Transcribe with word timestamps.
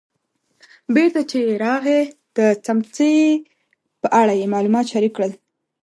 بېرته 0.95 1.21
چې 1.31 1.39
راغی 1.63 2.01
د 2.37 2.39
څمڅې 2.65 3.15
په 4.01 4.07
اړه 4.21 4.33
یې 4.39 4.51
معلومات 4.53 4.85
شریک 4.93 5.13
کړل. 5.17 5.31